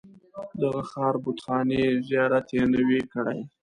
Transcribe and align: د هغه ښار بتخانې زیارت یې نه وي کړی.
د 0.59 0.61
هغه 0.67 0.83
ښار 0.89 1.13
بتخانې 1.23 1.83
زیارت 2.09 2.47
یې 2.55 2.63
نه 2.73 2.81
وي 2.87 3.01
کړی. 3.11 3.39